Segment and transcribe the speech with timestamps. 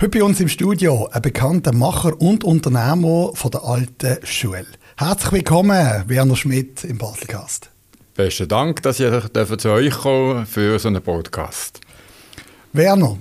[0.00, 4.64] Heute bei uns im Studio ein bekannter Macher und Unternehmer von der alten Schule.
[4.96, 7.68] Herzlich willkommen, Werner Schmidt im Baselcast.
[8.14, 9.10] Besten Dank, dass ich
[9.58, 11.80] zu euch komme für so einen Podcast.
[12.72, 13.18] Werner,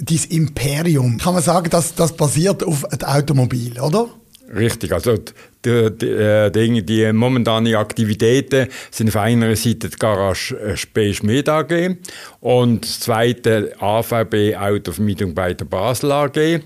[0.00, 4.08] dein Imperium, kann man sagen, dass das basiert auf dem Automobil, oder?
[4.52, 5.16] Richtig, also
[5.64, 11.48] die, die, äh, die, momentanen Aktivitäten sind auf einer Seite die Garage äh, Spee Schmied
[11.48, 11.96] AG
[12.40, 16.62] und das zweite AVB Autovermietung bei der Basel AG.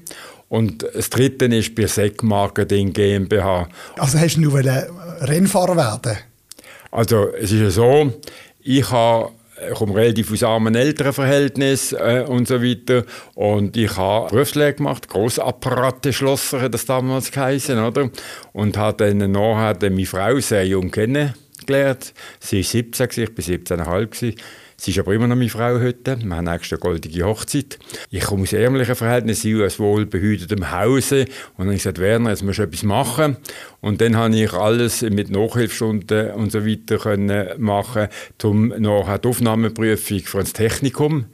[0.48, 3.68] Und das dritte ist bei SEC Marketing GmbH.
[3.98, 6.16] Also hast du nur Rennfahrer werden?
[6.90, 8.12] Also es ist ja so,
[8.62, 9.30] ich habe
[9.72, 13.04] komme relativ aus armen Elternverhältnis äh, und so weiter.
[13.34, 18.10] Und ich habe Berufslehre gemacht, Grossapparate-Schlosser hat das damals geheißen, oder?
[18.52, 22.12] Und habe dann nachher meine Frau sehr jung kennengelernt.
[22.40, 24.36] Sie war 17, ich war 17,5.
[24.84, 26.18] Sie ist aber immer noch meine Frau heute.
[26.22, 27.78] Wir haben nächste goldige Hochzeit.
[28.10, 31.20] Ich komme aus ärmlichen Verhältnissen, aus wohlbehütetem Hause.
[31.20, 33.38] Und dann habe ich gesagt, Werner, jetzt musst du etwas machen.
[33.80, 38.08] Und dann habe ich alles mit Nachhilfestunden und so weiter können machen,
[38.42, 41.28] um nachher die Aufnahmeprüfung für das Technikum.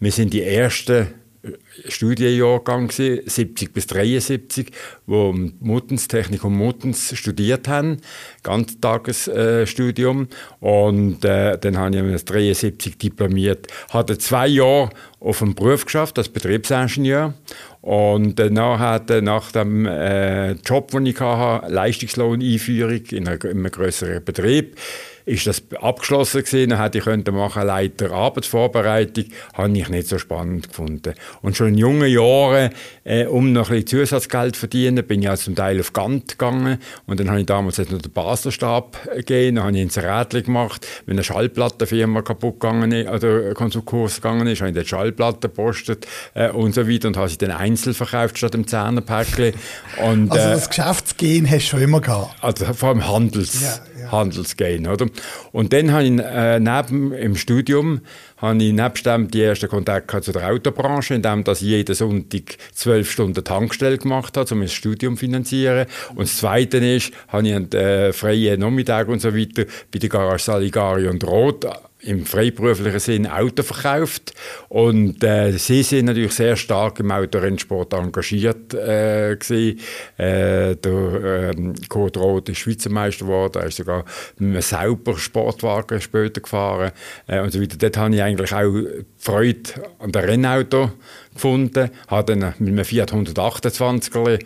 [0.00, 1.06] Wir sind die ersten
[1.88, 4.70] Studienjahrgang 70 bis 73,
[5.06, 7.98] wo Muttens, Technikum Muttens studiert haben,
[8.42, 10.28] Ganztagesstudium.
[10.60, 13.66] Äh, und äh, dann habe ich 1973 diplomiert.
[13.90, 17.34] Hatte zwei Jahre auf dem Beruf geschafft als Betriebsingenieur.
[17.82, 23.70] Und danach hatte nach dem äh, Job, den ich hatte, Leistungslohneinführung in, einer, in einem
[23.70, 24.76] größeren Betrieb,
[25.26, 26.70] ist das abgeschlossen gewesen.
[26.70, 29.24] Dann hätte ich könnte machen Leiter Arbeitsvorbereitung,
[29.54, 31.14] habe ich nicht so spannend gefunden.
[31.42, 32.70] Und schon in jungen Jahren,
[33.04, 36.38] äh, um noch ein bisschen Zusatzgeld zu verdienen, bin ich also zum Teil auf Gant
[36.38, 40.44] gegangen und dann habe ich damals noch den Baslerstab gegeben, dann habe ich ins Rädchen
[40.44, 45.48] gemacht, wenn eine Schallplattenfirma kaputt gegangen ist, oder Konkurs gegangen ist, habe ich die Schallplatte
[45.48, 49.54] gepostet äh, und so weiter und habe sie dann einzeln verkauft statt im Zehnerpäckchen.
[50.04, 52.36] Und, also äh, das Geschäftsgehen hast du schon immer gehabt?
[52.40, 53.60] Also vor allem Handels.
[53.60, 54.92] Ja ja.
[54.92, 55.06] Oder?
[55.52, 58.00] Und dann habe ich äh, neben im Studium
[58.38, 63.10] habe ich nebst dem die ersten Kontakte zu der Autobranche, indem ich jeden Sonntag zwölf
[63.10, 65.86] Stunden Tankstelle gemacht habe, um mein Studium zu finanzieren.
[66.10, 70.08] Und das Zweite ist, habe ich einen äh, freien Nachmittag und so weiter bei der
[70.08, 71.66] Garage Saligari und Roth
[72.06, 74.32] im freiberuflichen Sinn Auto verkauft
[74.68, 79.36] und äh, sie sind natürlich sehr stark im Autorennsport engagiert äh.
[80.16, 84.04] Äh, der ähm, Kurt Roth ist Schweizer Meister geworden, er ist sogar
[84.38, 86.92] mit einem sauber Sportwagen später gefahren
[87.26, 87.76] äh, und so weiter.
[87.76, 88.72] Dort habe ich eigentlich auch
[89.26, 90.92] Freude an der Rennauto
[91.34, 94.38] gefunden, habe dann mit einem Fiat 128er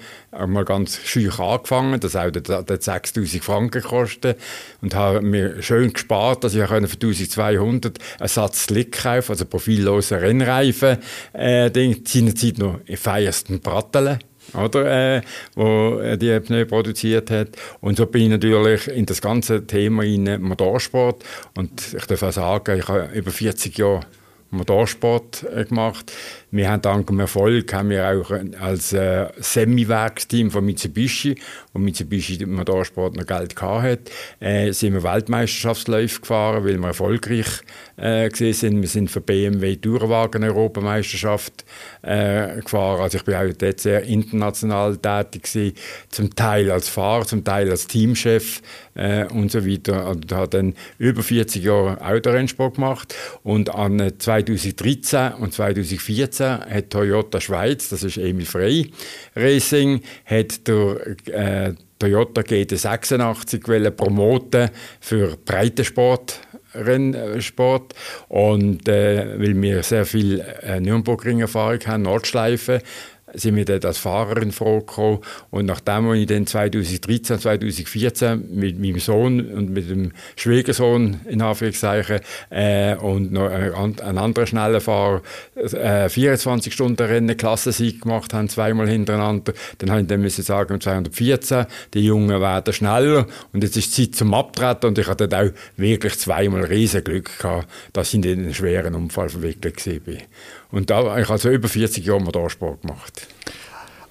[0.47, 4.39] mal ganz schüch angefangen, das Auto hat 6000 Franken gekostet
[4.81, 10.17] und habe mir schön gespart, dass ich für 1200 einen Satz Slick kaufen, also profillosen
[10.17, 10.97] Rennreifen,
[11.35, 14.21] äh, Ding, seinerzeit noch in feiersten Brattelen
[14.55, 15.21] oder, äh,
[15.57, 17.49] wo die Pneu produziert hat.
[17.83, 21.23] Und so bin ich natürlich in das ganze Thema in Motorsport
[21.55, 24.07] und ich darf auch sagen, ich habe über 40 Jahre
[24.51, 26.13] Motorsport äh, gemacht.
[26.53, 31.37] Wir haben dank dem Erfolg haben wir auch als äh, Semi-Werksteam von Mitsubishi,
[31.73, 37.47] wo Mitsubishi Motorsport noch Geld hatte, äh, sind wir Weltmeisterschaftsläufe gefahren, weil wir erfolgreich
[37.97, 38.81] äh, sind.
[38.81, 41.65] Wir sind für BMW Tourenwagen Europameisterschaft
[42.03, 43.03] äh, gefahren.
[43.03, 45.77] Also ich bin auch dort sehr international tätig gewesen,
[46.09, 48.61] zum Teil als Fahrer, zum Teil als Teamchef
[48.95, 50.09] äh, und so weiter.
[50.09, 56.91] Und habe dann über 40 Jahre Autorennsport gemacht und an 2013 und 2014 2016 hat
[56.91, 58.91] Toyota Schweiz, das ist Emil Frey
[59.37, 64.71] Racing, hat der äh, Toyota GT86 promoten
[65.01, 66.41] für Breitensport.
[66.73, 67.95] Rennsport
[68.29, 72.81] und äh, weil wir sehr viel äh, Nürburgring-Erfahrung haben, Nordschleife,
[73.35, 75.21] sind wir dann als Fahrer in Frage gekommen.
[75.51, 82.21] Und nachdem ich dann 2013, 2014 mit meinem Sohn und mit dem Schwiegersohn in Anführungszeichen
[82.51, 85.23] äh, und noch ein, ein anderer schneller Fahrer
[85.55, 90.81] äh, 24 Stunden Rennen Klassensieg gemacht haben, zweimal hintereinander, dann habe ich dann müssen sagen,
[90.81, 95.49] 214, die Jungen werden schneller und jetzt ist Zeit zum Abtreten und ich hatte dann
[95.49, 100.15] auch wirklich zweimal riesen Glück gehabt, dass ich in einen schweren Unfall verwickelt war.
[100.73, 103.27] Und da habe ich also über 40 Jahre Motorsport gemacht.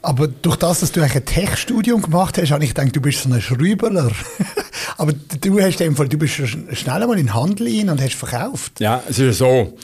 [0.01, 3.29] Aber durch das, dass du ein Tech-Studium gemacht hast, habe ich gedacht, du bist so
[3.29, 4.11] ein Schrüberler.
[4.97, 8.15] Aber du hast in Fall, du bist schnell einmal in den Handel rein und hast
[8.15, 8.79] verkauft.
[8.79, 9.77] Ja, es ist so.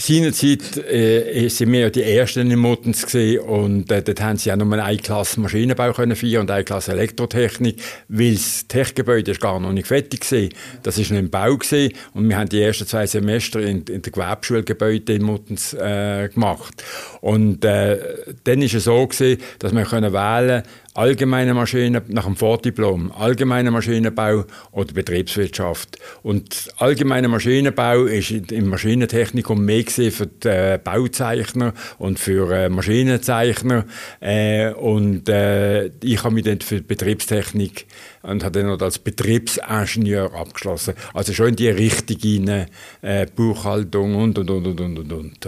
[0.00, 4.52] Seinerzeit äh, sind wir ja die Ersten in Muttens gesehen und äh, dort haben sie
[4.52, 9.58] auch nur eine Klasse Maschinenbau können feiern und eine Klasse Elektrotechnik, weil das Techgebäude gar
[9.58, 10.48] noch nicht fertig war.
[10.84, 14.02] Das ist noch im Bau gewesen und wir haben die ersten zwei Semester in, in
[14.02, 16.84] der Gewerbeschulgebäude in Muttens äh, gemacht.
[17.20, 17.98] Und äh,
[18.44, 20.62] dann ist es so gewesen, dass wir können wählen
[20.98, 25.96] allgemeine Maschinen nach dem Vordiplom, allgemeiner Maschinenbau oder Betriebswirtschaft.
[26.24, 33.84] Und allgemeiner Maschinenbau ist im Maschinentechnikum mehr für die äh, Bauzeichner und für äh, Maschinenzeichner.
[34.18, 37.86] Äh, und ich habe mich dann für die Betriebstechnik
[38.28, 40.94] und habe dann noch als Betriebsingenieur abgeschlossen.
[41.14, 42.66] Also schon in die Richtung rein,
[43.02, 45.46] äh, Buchhaltung und, und, und, und, und, und.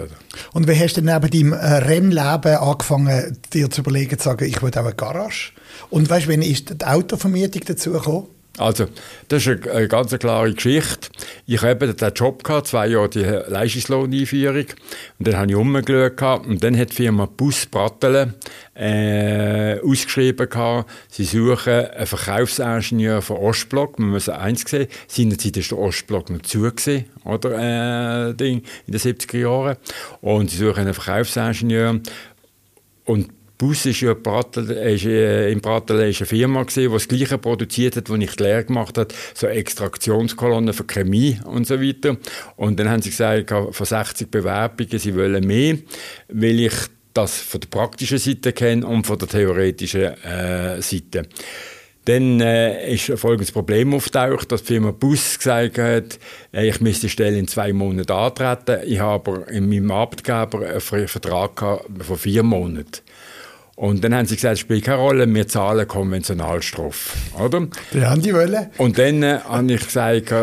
[0.53, 4.63] Und wie hast du neben deinem äh, Rennleben angefangen, dir zu überlegen, zu sagen, ich
[4.63, 5.53] will auch eine Garage?
[5.91, 8.27] Und weißt du, wann ist die Autovermietung dazu gekommen?
[8.61, 8.89] Also,
[9.29, 11.09] das ist eine, eine ganz klare Geschichte.
[11.47, 14.67] Ich habe den Job gehabt, zwei Jahre die Leistungslohneinführung.
[15.19, 18.35] Und dann habe ich umgeschaut und dann hat die Firma Bus Brattelen
[18.75, 23.99] äh, ausgeschrieben gehabt, sie suchen einen Verkaufsingenieur für Ostblock.
[23.99, 26.71] Man muss eins sehen, seinerzeit ist der Ostblock noch zu
[27.25, 29.77] oder, äh, Ding, in den 70er Jahren.
[30.21, 32.01] Und sie suchen einen Verkaufsingenieur.
[33.05, 33.29] Und
[33.61, 37.95] Bus ist ja Brattel, ist, äh, in Brattel ist eine Firma die das Gleiche produziert
[37.95, 42.17] hat, was ich Lehre gemacht habe, so Extraktionskolonnen für Chemie und so weiter.
[42.57, 45.77] Und dann haben sie gesagt, von 60 Bewerbungen, sie wollen mehr,
[46.29, 46.73] weil ich
[47.13, 51.29] das von der praktischen Seite kenne und von der theoretischen äh, Seite.
[52.07, 56.19] Dann äh, ist folgendes Problem auftaucht, dass die Firma Bus gesagt hat,
[56.55, 58.89] äh, ich müsste die Stelle in zwei Monaten antreten.
[58.89, 63.03] Ich habe aber in meinem Arbeitgeber einen Vertrag von vier Monaten.
[63.81, 67.17] Und dann haben sie gesagt, es spielt keine Rolle, wir zahlen Konventionalstrafe.
[67.43, 67.67] Oder?
[67.95, 68.67] Die haben die wollen.
[68.77, 70.35] Und dann äh, habe ich gesagt,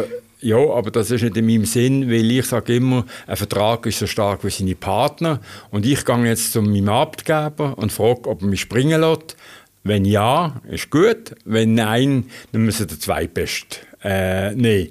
[0.41, 3.99] ja, aber das ist nicht in meinem Sinn, weil ich sage immer, ein Vertrag ist
[3.99, 5.39] so stark wie seine Partner.
[5.69, 9.35] Und ich gehe jetzt zu meinem Abgeber und frage, ob er mich springen lässt.
[9.83, 11.35] Wenn ja, ist gut.
[11.45, 14.89] Wenn nein, dann müssen wir zwei Best äh, nehmen.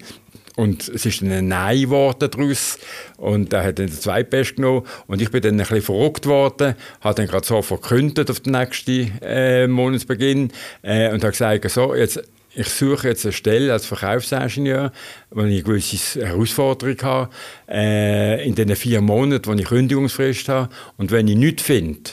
[0.57, 2.79] Und es ist dann ein Nein geworden daraus.
[3.19, 4.83] Und er hat dann den Zweitbest genommen.
[5.07, 8.53] Und ich bin dann ein bisschen verrückt worden, habe dann gerade so verkündet auf den
[8.53, 10.51] nächsten äh, Monatsbeginn
[10.83, 12.23] äh, und habe gesagt, so, jetzt
[12.57, 14.91] ich suche jetzt eine Stelle als Verkaufsingenieur,
[15.31, 17.31] wo ich eine gewisse Herausforderung habe,
[17.69, 20.71] äh, in den vier Monaten, wo ich Kündigungsfrist habe.
[20.97, 22.11] Und wenn ich nichts finde,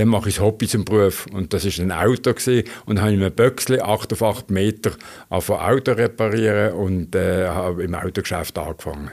[0.00, 1.26] dann mache ich das Hobby zum Beruf.
[1.32, 2.32] Und das war ein Auto.
[2.32, 2.64] Gewesen.
[2.86, 4.92] Und dann habe ich mit Böckli 8 auf 8 Meter
[5.28, 9.10] auf Auto reparieren und äh, habe im Autogeschäft angefangen.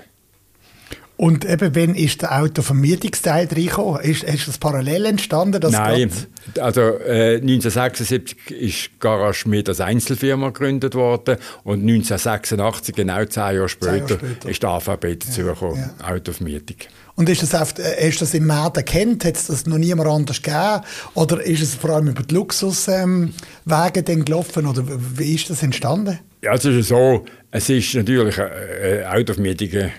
[1.18, 4.02] Und eben, wann ist der Autovermietungsteil reingekommen?
[4.02, 5.60] Ist, ist das parallel entstanden?
[5.60, 6.12] Das Nein,
[6.60, 13.68] also äh, 1976 ist Garage Schmidt als Einzelfirma gegründet worden und 1986, genau zehn Jahre
[13.68, 14.50] später, Jahre später.
[14.50, 16.14] ist die AVB dazugekommen, ja, ja.
[16.14, 16.78] Autovermietung.
[17.18, 19.26] Und ist das, oft, äh, ist das im Markt erkannt?
[19.26, 20.82] Hat es das noch niemand anders gegeben?
[21.16, 23.34] Oder ist es vor allem über die Luxuswege
[24.08, 24.68] ähm, gelaufen?
[24.68, 24.84] Oder
[25.16, 26.20] wie ist das entstanden?
[26.44, 29.92] Ja, es ist so, es ist natürlich äh, Autovermietung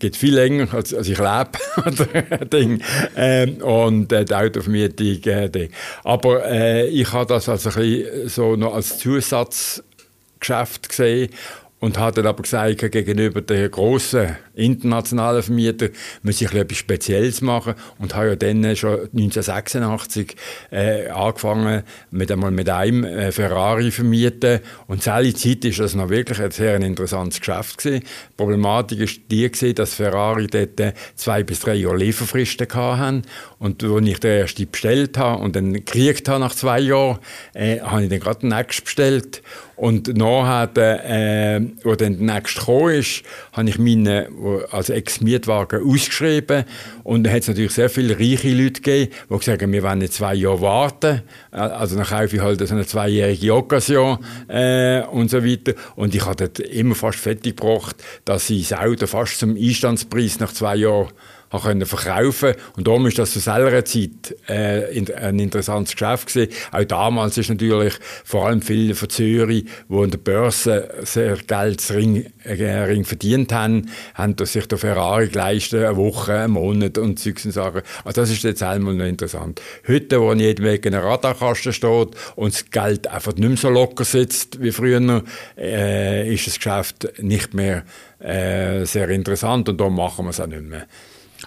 [0.00, 2.46] geht viel länger, als, als ich lebe.
[2.52, 2.82] Ding.
[3.16, 5.22] Ähm, und äh, die Autovermietung.
[5.24, 5.68] Äh,
[6.02, 11.30] Aber äh, ich habe das als ein bisschen so noch als Zusatzgeschäft gesehen
[11.78, 15.90] und habe dann aber gesagt, gegenüber den grossen internationalen Vermietern
[16.22, 20.36] muss ich etwas Spezielles machen und habe ja dann schon 1986
[20.70, 25.94] äh, angefangen mit einmal mit einem äh, Ferrari vermieten und zu dieser Zeit ist das
[25.94, 28.00] noch wirklich ein sehr interessantes Geschäft gewesen.
[28.00, 33.22] Die Problematik ist die gewesen, dass Ferrari dort äh, zwei bis drei Jahre Lieferfristen hatten
[33.58, 37.18] und als ich den ersten bestellt habe und dann gekriegt habe nach zwei Jahren,
[37.54, 39.42] äh, habe ich dann gerade den nächsten bestellt
[39.76, 43.22] und nachher, äh, wo dann der nächste gekommen ist,
[43.52, 44.28] habe ich meine
[44.70, 46.64] als Ex-Mietwagen ausgeschrieben.
[47.04, 49.98] Und da hat es natürlich sehr viele reiche Leute gegeben, die gesagt haben, wir wollen
[49.98, 51.22] nicht zwei Jahre warten.
[51.50, 55.74] Also dann kaufe ich halt so eine zweijährige Occasion äh, und so weiter.
[55.94, 60.40] Und ich habe dort immer fast fertig gebracht, dass ich das Auto fast zum Einstandspreis
[60.40, 61.08] nach zwei Jahren
[61.50, 66.52] können verkaufen Und darum ist das zu selber Zeit äh, ein interessantes Geschäft gewesen.
[66.72, 71.90] Auch damals ist natürlich vor allem viele von Zürich, die an der Börse sehr Geld
[71.90, 77.50] ring, äh, verdient haben, haben sich der Ferrari geleistet, eine Woche, einen Monat und solche
[77.52, 77.82] Sachen.
[78.04, 79.60] Also das ist jetzt einmal noch interessant.
[79.86, 84.04] Heute, wo jeden Weg ein Radarkasten steht und das Geld einfach nicht mehr so locker
[84.04, 85.22] sitzt wie früher,
[85.58, 87.84] äh, ist das Geschäft nicht mehr
[88.18, 90.86] äh, sehr interessant und darum machen wir es auch nicht mehr.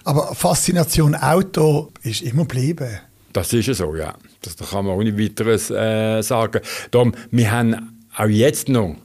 [0.04, 3.00] Aber Faszination Auto ist immer geblieben.
[3.32, 4.14] Das ist so, ja.
[4.42, 6.60] Das, das kann man ohne weiteres äh, sagen.
[6.90, 8.96] Darum, wir haben auch jetzt noch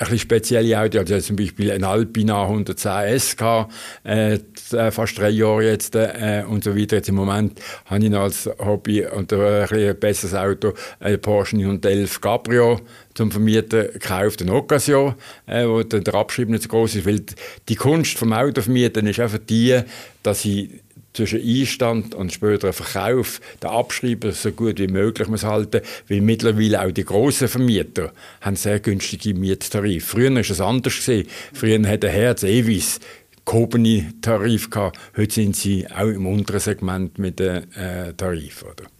[0.00, 3.68] bisschen spezielle Autos, also zum Beispiel ein Alpina 110 SK,
[4.04, 4.34] äh,
[4.72, 6.96] äh, fast drei Jahre jetzt äh, und so weiter.
[6.96, 11.56] Jetzt im Moment habe ich noch als Hobby und äh, ein, besseres Auto ein Porsche
[11.56, 12.80] 911 Cabrio
[13.14, 15.14] zum Vermieten gekauft, eine Occasion,
[15.46, 17.22] äh, wo der Abschrieb nicht so groß ist, weil
[17.68, 19.80] die Kunst vom Auto vermieten ist einfach die,
[20.22, 20.70] dass ich
[21.12, 26.82] zwischen Einstand und späteren Verkauf der Abschreiber so gut wie möglich muss halten, weil mittlerweile
[26.82, 30.06] auch die grossen Vermieter haben sehr günstige Miettarife.
[30.06, 31.28] Früher war es anders gewesen.
[31.52, 33.00] Früher hat Herz Ewis
[33.44, 34.98] gehobene Tarif gehabt.
[35.16, 38.68] Heute sind sie auch im unteren Segment mit den äh, Tarifen.
[38.68, 38.99] Oder?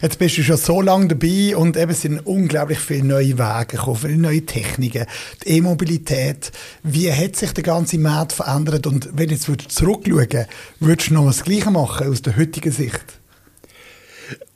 [0.00, 3.96] Jetzt bist du schon so lange dabei und eben sind unglaublich viele neue Wege gekommen,
[3.96, 5.06] viele neue Techniken,
[5.44, 6.52] die E-Mobilität.
[6.82, 10.46] Wie hat sich der ganze Markt verändert und wenn du jetzt zurückschauen
[10.80, 13.04] würdest du noch das Gleiche machen aus der heutigen Sicht?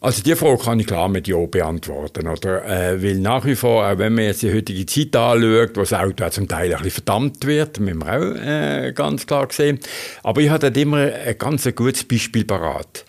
[0.00, 2.64] Also die Frage kann ich klar mit Ja beantworten, oder?
[2.64, 5.92] Äh, weil nach wie vor, auch wenn man jetzt die heutige Zeit anschaut, wo das
[5.92, 9.78] Auto zum Teil ein bisschen verdammt wird, müssen wir auch äh, ganz klar sehen.
[10.22, 13.04] Aber ich hatte immer ein ganz gutes Beispiel parat.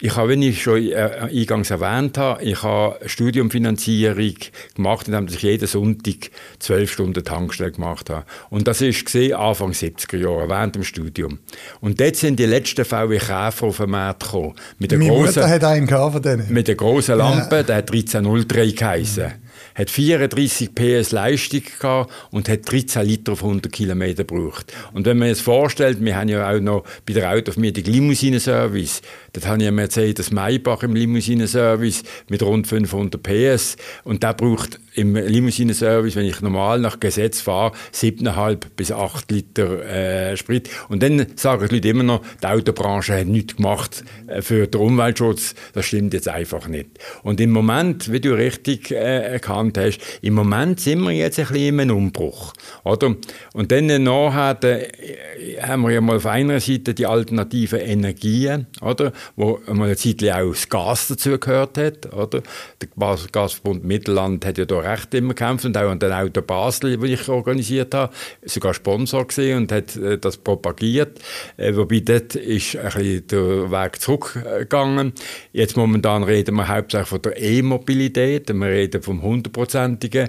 [0.00, 4.34] Ich habe, wie ich schon äh, eingangs erwähnt habe, ich habe Studiumfinanzierung
[4.76, 8.24] gemacht, indem ich jeden Sonntag zwölf Stunden Tankstelle gemacht habe.
[8.48, 11.40] Und das ist gesehen Anfang 70er Jahre, während dem Studium.
[11.80, 14.54] Und dort sind die letzten VW Käfer auf den Markt gekommen.
[14.78, 16.52] Mit der Meine grossen, Mutter hat einen von denen.
[16.52, 17.62] Mit der grossen Lampe, ja.
[17.64, 19.24] der hat 1303 geheißen.
[19.24, 24.72] Mhm hat 34 PS Leistung gehabt und hat 13 Liter auf 100 Kilometer gebraucht.
[24.92, 29.02] Und wenn man jetzt vorstellt, wir haben ja auch noch bei der Autovermietung Limousinenservice,
[29.38, 34.80] dort habe ich einen Mercedes Maybach im Limousinenservice mit rund 500 PS und der braucht
[34.98, 40.68] im Limousinenservice, wenn ich normal nach Gesetz fahre, 7,5 bis 8 Liter äh, Sprit.
[40.88, 44.80] Und dann sagen die Leute immer noch, die Autobranche hat nichts gemacht äh, für den
[44.80, 45.54] Umweltschutz.
[45.72, 46.88] Das stimmt jetzt einfach nicht.
[47.22, 51.46] Und im Moment, wie du richtig äh, erkannt hast, im Moment sind wir jetzt ein
[51.46, 52.52] bisschen im Umbruch.
[52.82, 53.14] Oder?
[53.52, 59.12] Und dann nachher äh, haben wir ja mal auf einer Seite die alternativen Energien, oder?
[59.36, 62.12] Wo mal eine Zeit auch das Gas dazu gehört hat.
[62.12, 62.42] Oder?
[62.80, 66.96] Der Gasverbund Mittelland hat ja da recht immer gekämpft und auch an den Auto Basel,
[66.98, 68.12] die ich organisiert habe,
[68.44, 71.20] sogar Sponsor gesehen und hat äh, das propagiert.
[71.56, 75.12] Äh, wobei dort ist ein bisschen der Weg zurückgegangen.
[75.52, 78.52] Jetzt momentan reden wir hauptsächlich von der E-Mobilität.
[78.52, 80.28] Wir reden vom hundertprozentigen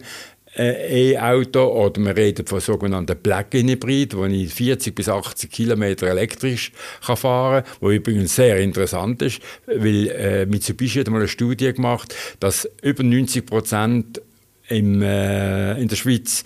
[0.56, 6.72] E-Auto oder wir reden von sogenannten Plug-in-Hybrid, wo ich 40 bis 80 Kilometer elektrisch
[7.06, 11.72] kann fahren kann, was übrigens sehr interessant ist, weil äh, Mitsubishi hat mal eine Studie
[11.74, 14.22] gemacht, dass über 90 Prozent
[14.70, 16.44] äh, in der Schweiz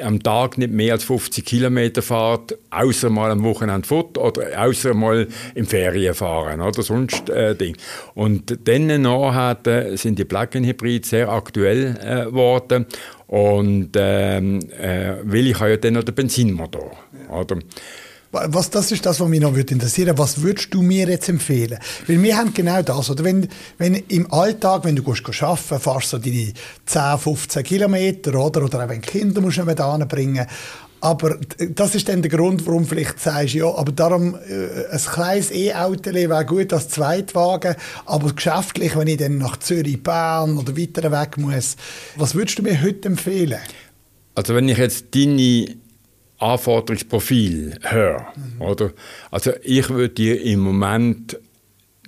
[0.00, 4.94] am Tag nicht mehr als 50 Kilometer fahrt, außer mal am Wochenende fort oder außer
[4.94, 7.76] mal im Ferien fahren oder sonst äh, Ding.
[8.14, 12.86] Und dann nachher sind die Plug-in-Hybrid sehr aktuell äh, geworden
[13.26, 16.92] und ähm, äh, weil ich habe ja dann noch den Benzinmotor.
[17.28, 17.40] Ja.
[17.40, 17.58] Oder?
[18.48, 20.18] Was, das ist das, was mich noch interessieren würde.
[20.18, 21.78] Was würdest du mir jetzt empfehlen?
[22.06, 23.10] Weil wir haben genau das.
[23.10, 26.52] Oder wenn, wenn im Alltag, wenn du gehst, arbeiten fahrst du deine
[26.86, 28.64] 10, 15 Kilometer, oder?
[28.64, 29.78] Oder auch wenn Kinder musst du mit
[30.08, 30.46] bringen
[31.00, 35.52] aber das ist dann der Grund, warum vielleicht sagst, ja, aber darum äh, ein kleines
[35.52, 37.76] E-Auto wäre gut als Zweitwagen,
[38.06, 41.76] aber geschäftlich, wenn ich dann nach Zürich, Bern oder weiter weg muss,
[42.16, 43.60] was würdest du mir heute empfehlen?
[44.34, 45.76] Also wenn ich jetzt deine
[46.38, 48.26] Anforderungsprofil höre.
[48.36, 48.62] Mhm.
[48.62, 48.92] Oder?
[49.30, 51.38] Also ich würde dir im Moment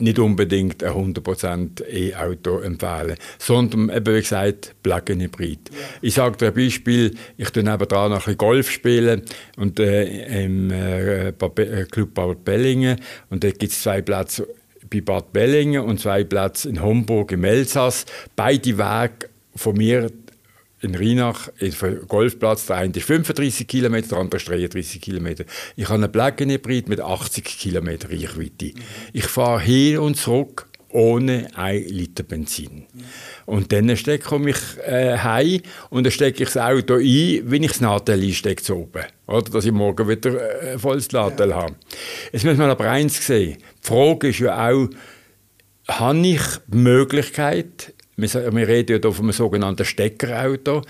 [0.01, 5.71] nicht unbedingt ein 100% E-Auto empfehlen, sondern eben wie gesagt Plug-in-Hybrid.
[6.03, 9.23] Ich sage dir ein Beispiel, ich tue nebenan noch ein bisschen Golf spielen
[9.57, 14.47] und äh, im äh, äh Club Bad Bellingen und da gibt es zwei Plätze
[14.91, 18.07] bei Bad Bellingen und zwei Plätze in Homburg im Elsass.
[18.37, 20.11] Beide Wege von mir
[20.81, 25.27] in Rheinach, auf dem Golfplatz, der eine ist 35 km, der andere ist 33 km.
[25.77, 28.73] Ich habe einen Plug-in-Hybrid mit 80 km Reichweite.
[29.13, 32.87] Ich fahre hin und zurück ohne ein Liter Benzin.
[33.47, 34.57] Und dann stecke ich
[34.87, 38.77] äh, heim und dann stecke ich das Auto ein, wenn ich das Nadel einstecke zu
[38.77, 39.05] oben.
[39.27, 41.57] Oder, dass ich morgen wieder äh, volles Nadel ja.
[41.57, 41.75] habe.
[42.33, 43.59] Jetzt muss man aber eins sehen.
[43.59, 44.89] Die Frage ist ja auch,
[45.89, 50.83] habe ich die Möglichkeit, wir, wir reden ja hier von einem sogenannten Steckerauto,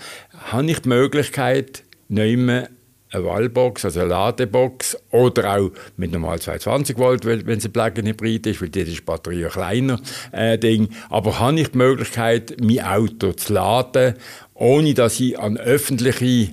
[0.51, 2.69] habe ich die Möglichkeit, nicht mehr
[3.11, 8.47] eine Wallbox, also eine Ladebox oder auch mit normal 220 Volt, wenn es ein Plug-in-Hybrid
[8.47, 9.99] ist, weil das ist die Batterie ein kleiner
[10.31, 10.89] äh, Ding.
[11.09, 14.15] Aber habe ich die Möglichkeit, mein Auto zu laden,
[14.53, 16.49] ohne dass ich an öffentliche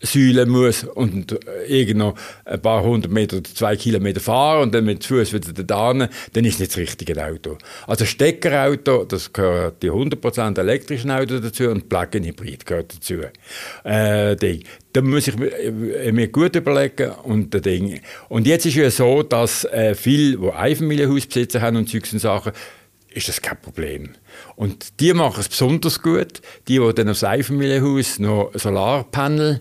[0.00, 5.04] Säule muss und irgendwo ein paar hundert Meter oder zwei Kilometer fahren und dann mit
[5.04, 7.58] Fuß wieder da dann ist nicht das richtige Auto.
[7.86, 13.14] Also Steckerauto, das gehört die 100% elektrischen Auto dazu und Plug-in-Hybrid gehört dazu.
[13.84, 18.00] Äh, die, da muss ich mir gut überlegen und Ding.
[18.28, 22.52] Und jetzt ist es ja so, dass äh, viele, die Einfamilienhausbesitzer haben und solche Sachen,
[23.12, 24.10] ist das kein Problem.
[24.56, 29.60] Und die machen es besonders gut, die, die dann aufs Einfamilienhaus noch Solarpanel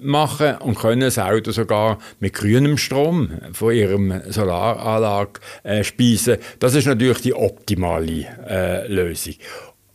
[0.00, 6.38] machen und können das Auto sogar mit grünem Strom von ihrem Solaranlage äh, speisen.
[6.58, 9.34] Das ist natürlich die optimale äh, Lösung.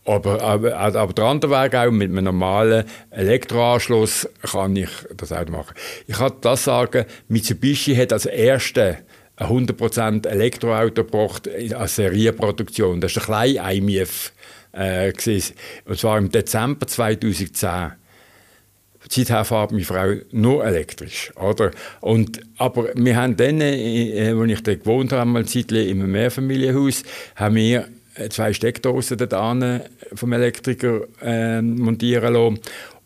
[0.06, 5.52] Aber, aber, aber der andere Weg auch mit einem normalen Elektroanschluss kann ich das Auto
[5.52, 5.74] machen.
[6.06, 8.98] Ich kann das sagen, Mitsubishi hat als erste
[9.38, 13.00] 100% Elektroauto gebracht als Serienproduktion.
[13.00, 14.32] Das ist ein kleiner IMF.
[14.72, 15.12] Äh,
[15.84, 17.92] und zwar im Dezember 2010.
[19.08, 21.32] Seither fährt meine Frau nur elektrisch.
[21.36, 21.72] Oder?
[22.00, 26.10] Und, aber wir haben dann, äh, als ich da gewohnt habe, einmal Zeit in einem
[26.12, 27.02] Mehrfamilienhaus,
[27.36, 27.88] haben wir
[28.30, 29.80] zwei Steckdosen da
[30.14, 32.60] vom Elektriker äh, montieren lassen.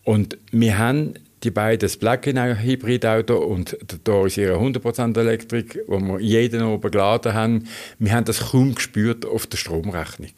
[0.04, 6.62] Und wir haben die beiden Plug-in-Hybrid-Auto und da ist ihre 100% Elektrik, wo wir jeden
[6.62, 7.68] oben geladen haben.
[7.98, 10.32] Wir haben das kaum gespürt auf der Stromrechnung.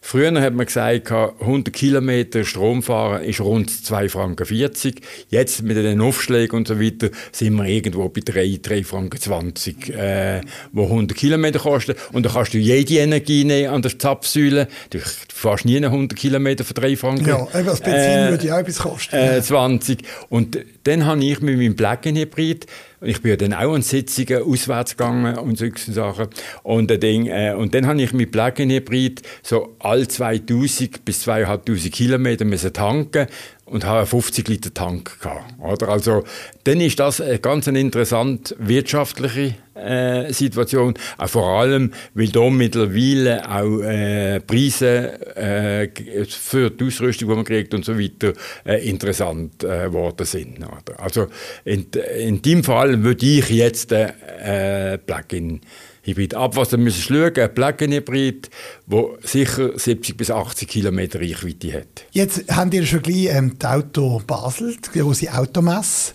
[0.00, 4.94] Früher hat man gesagt, 100 Kilometer Strom fahren ist rund 2,40 Franken.
[5.28, 10.40] Jetzt mit den Aufschlägen und so weiter sind wir irgendwo bei 3, 3,20 Franken, äh,
[10.72, 11.94] wo 100 Kilometer kosten.
[12.12, 14.68] Und da kannst du jede Energie nehmen an der Zapfsäule.
[14.90, 14.98] Du
[15.32, 17.28] fährst nie 100 Kilometer für 3 Franken.
[17.28, 19.16] Ja, das Benzin äh, würde ja auch etwas kosten.
[19.16, 19.98] Äh, 20.
[20.28, 22.66] Und dann habe ich mit meinem Plug-in-Hybrid
[23.00, 26.28] ich bin ja dann auch an Sitzungen auswärts gegangen und solche Sachen.
[26.62, 32.44] Und, Ding, äh, und dann habe ich mit Plug-in-Hybrid so all 2000 bis 2500 Kilometer
[32.44, 33.26] müssen tanken
[33.70, 35.54] und habe einen 50 Liter Tank gehabt.
[35.60, 35.88] Oder?
[35.88, 36.24] Also,
[36.64, 40.94] dann ist das eine ganz interessante wirtschaftliche äh, Situation.
[41.16, 45.88] Auch vor allem, weil da mittlerweile auch äh, Preise äh,
[46.26, 48.32] für die Ausrüstung, die man kriegt und so weiter,
[48.64, 50.58] äh, interessant äh, geworden sind.
[50.58, 50.98] Oder?
[50.98, 51.26] Also,
[51.64, 51.86] in,
[52.18, 55.60] in dem Fall würde ich jetzt äh, Plugin
[56.08, 56.34] Hybrid.
[56.34, 58.50] Ab was wir müssen schauen, ein Plug-in-Hybrid,
[58.86, 62.04] der sicher 70 bis 80 Kilometer Reichweite hat.
[62.12, 66.12] Jetzt haben ihr schon gleich ähm, die Auto Basel, die große Automesse.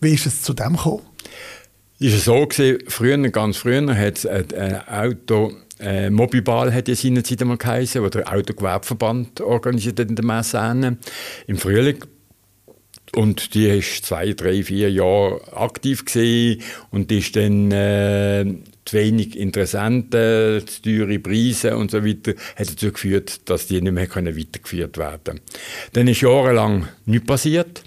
[0.00, 1.02] Wie ist es zu dem gekommen?
[1.98, 6.94] Ist es so gewesen, früher, ganz früher, hat es ein Auto äh, Mobibal hat ja
[6.94, 10.96] seinerzeit einmal geheißen, wo der Autogewerbeverband organisiert in der Messe
[11.46, 12.04] im Frühling.
[13.14, 18.44] Und die ist zwei, drei, vier Jahre aktiv gewesen und ist dann äh,
[18.84, 23.92] zu wenig Interessenten, zu teure Preise und so weiter, hat dazu geführt, dass die nicht
[23.92, 25.40] mehr können weitergeführt werden.
[25.92, 27.82] Dann ist jahrelang nichts passiert.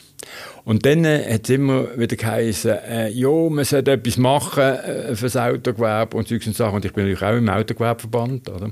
[0.63, 5.15] Und dann äh, hat es immer wieder geheißen, äh, ja, man sollte etwas machen äh,
[5.15, 6.75] für das Autogewerbe und solche Sachen.
[6.75, 8.49] Und ich bin natürlich auch im Autogewerbeverband.
[8.49, 8.69] Oder?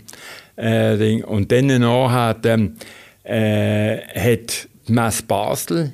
[0.56, 2.38] Äh, und dann nachher
[3.24, 5.94] äh, hat die Messe Basel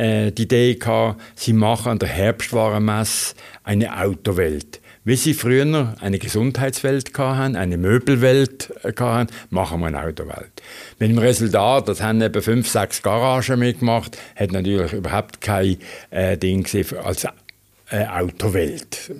[0.00, 3.34] äh, die Idee gehabt, sie machen an der Herbstwarenmesse
[3.64, 4.80] eine Autowelt.
[5.04, 10.62] Wie sie früher eine Gesundheitswelt hatten, eine Möbelwelt hatten, machen wir eine Autowelt.
[10.98, 15.78] Mit dem Resultat, das haben eben fünf, sechs Garagen mitgemacht, hat natürlich überhaupt kein
[16.10, 16.66] äh, Ding
[17.02, 17.26] als
[17.90, 19.10] äh, Autowelt.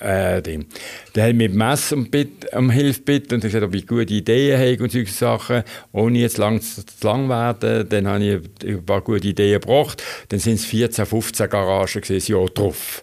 [0.00, 0.66] Äh, dem.
[1.14, 2.08] Der hat mit Mess um,
[2.52, 6.38] um Hilfe gebeten und gesagt, ob ich gute Ideen habe und solche Sachen, ohne jetzt
[6.38, 7.88] lang zu lang werden.
[7.88, 10.02] Dann habe ich ein paar gute Ideen gebracht.
[10.28, 13.02] Dann sind es 14, 15 Garagen gewesen, Jahr drauf.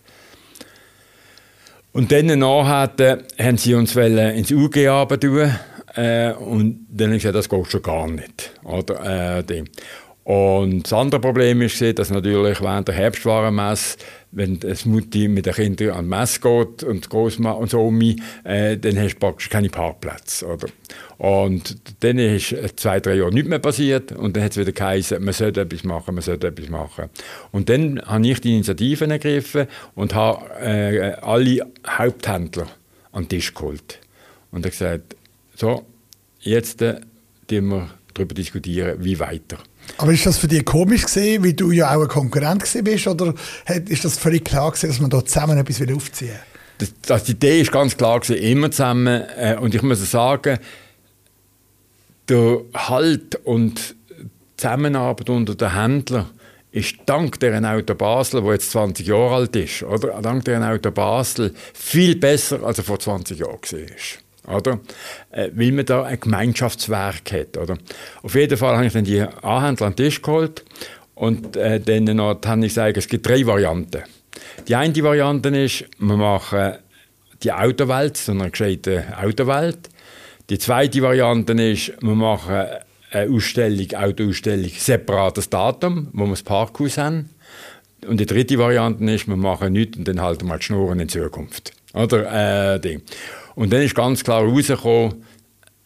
[1.92, 5.52] Und dann nachher haben sie uns ins UG tun
[5.96, 8.52] äh, und dann habe ich gesagt, das geht schon gar nicht.
[8.64, 9.44] Oder, äh,
[10.26, 13.98] und das andere Problem ist, dass natürlich während der Herbstwarenmesse,
[14.32, 18.20] wenn das Mutti mit den Kindern an die Messe geht und Großma und so mich,
[18.44, 20.48] äh, dann hast du praktisch keine Parkplätze.
[20.48, 20.68] Oder?
[21.20, 25.24] Und dann ist zwei, drei Jahre nichts mehr passiert und dann hat es wieder geheißen,
[25.24, 27.12] man sollte etwas machen, man sollte etwas machen.
[27.52, 32.66] Und dann habe ich die Initiativen ergriffen und habe äh, alle Haupthändler
[33.12, 34.00] an den Tisch geholt.
[34.50, 35.16] Und habe gesagt,
[35.54, 35.86] so,
[36.40, 37.00] jetzt äh,
[37.48, 39.60] wir darüber diskutieren, wie weiter.
[39.98, 43.34] Aber ist das für dich komisch gesehen, wie du ja auch ein Konkurrent bist, oder
[43.88, 46.40] ist das völlig klar gewesen, dass man da zusammen etwas aufziehen will?
[46.78, 49.24] Das, das, die Idee ist ganz klar gewesen, immer zusammen.
[49.38, 50.60] Äh, und ich muss sagen,
[52.28, 53.96] der Halt und
[54.58, 56.26] Zusammenarbeit unter den Händlern
[56.72, 60.92] ist dank der Auto Basel, wo jetzt 20 Jahre alt ist, oder dank der Auto
[60.92, 64.80] Basel viel besser als er vor 20 Jahren war oder?
[65.32, 67.78] Äh, weil man da ein Gemeinschaftswerk hat, oder?
[68.24, 70.64] Auf jeden Fall habe ich dann die Anhändler an den Tisch geholt
[71.16, 74.04] Und äh, dann habe ich gesagt, es gibt drei Varianten.
[74.68, 76.74] Die eine Variante ist, wir machen
[77.44, 79.90] die Autowelt, so eine gescheite Autowelt.
[80.50, 82.66] Die zweite Variante ist, wir machen
[83.12, 87.30] eine Ausstellung, Autoausstellung, separates Datum, wo wir das Parkhaus haben.
[88.08, 91.10] Und die dritte Variante ist, wir machen nichts und dann halten wir die Schnurren in
[91.10, 91.72] Zukunft.
[91.94, 93.02] Oder, äh, Ding.
[93.56, 95.24] Und dann ist ganz klar rausgekommen,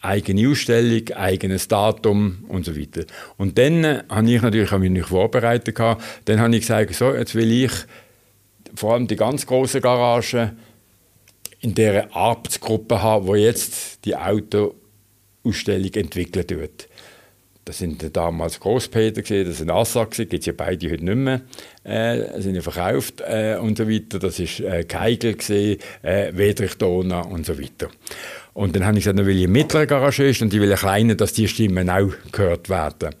[0.00, 3.04] eigene Ausstellung, eigenes Datum und so weiter.
[3.36, 5.78] Und dann äh, habe ich natürlich mich nicht vorbereitet.
[5.78, 7.72] Dann habe ich gesagt, so, jetzt will ich
[8.74, 10.52] vor allem die ganz große Garage
[11.60, 16.88] in der Arbeitsgruppe haben, wo jetzt die Autoausstellung entwickelt wird.
[17.70, 21.42] Das sind damals Großpeter das sind Assa gibt es ja beide heute nicht mehr,
[21.84, 24.18] äh, sind ja verkauft äh, und so weiter.
[24.18, 27.88] Das ist äh, Keigel gesehen, äh, Wedrich Dona und so weiter.
[28.54, 30.80] Und dann habe ich gesagt, dann will ich einen mittleren Garagist und ich will einen
[30.80, 33.14] kleinen, dass die Stimmen auch gehört werden.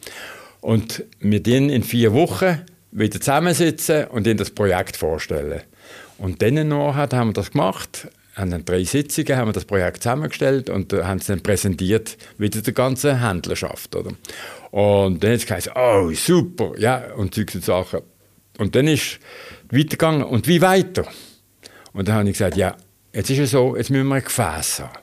[0.60, 2.58] Und wir dann in vier Wochen
[2.90, 5.60] wieder zusammensitzen und ihnen das Projekt vorstellen.
[6.18, 8.08] Und dann haben wir das gemacht,
[8.40, 12.60] haben dann drei Sitzungen, haben wir das Projekt zusammengestellt und haben es dann präsentiert wieder
[12.62, 13.94] der ganzen Händlerschaft.
[13.94, 14.12] Oder?
[14.70, 18.00] Und dann hat es geheißen, oh, super, ja, und solche Sachen.
[18.58, 19.20] Und dann ist
[19.70, 20.24] es weitergegangen.
[20.24, 21.06] Und wie weiter?
[21.92, 22.76] Und dann habe ich gesagt, ja,
[23.12, 24.98] jetzt ist es so, jetzt müssen wir ein Gefäß haben.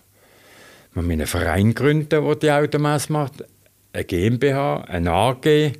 [0.93, 3.43] Wir müssen einen Verein gründen, der die Automesse macht,
[3.93, 5.45] eine GmbH, eine AG.
[5.45, 5.73] Äh,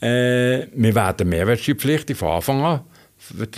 [0.00, 2.80] wir werden mehrwertsteuerpflichtig von Anfang an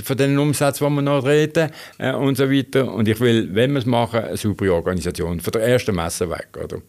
[0.04, 2.92] von den Umsätzen, die wir noch reden äh, und so weiter.
[2.92, 6.48] Und ich will, wenn wir es machen, eine saubere Organisation von der ersten Messe weg.
[6.62, 6.80] Oder?